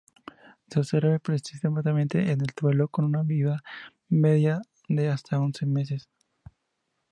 Se 0.67 0.79
absorbe 0.79 1.19
persistentemente 1.19 2.31
en 2.31 2.41
el 2.41 2.51
suelo, 2.59 2.87
con 2.87 3.05
una 3.05 3.21
vida 3.21 3.61
media 4.09 4.59
de 4.89 5.09
hasta 5.09 5.39
once 5.39 5.67
meses. 5.67 6.09